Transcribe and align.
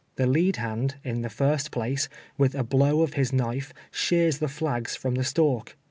Tho 0.15 0.25
lead 0.25 0.55
hand, 0.55 0.95
in 1.03 1.21
the 1.21 1.29
first 1.29 1.69
place, 1.69 2.09
with 2.35 2.55
a 2.55 2.63
blow 2.63 3.01
of 3.03 3.13
his 3.13 3.31
knife 3.31 3.71
shears 3.91 4.39
the 4.39 4.47
flags 4.47 4.95
from 4.95 5.13
the 5.13 5.23
stalk. 5.23 5.75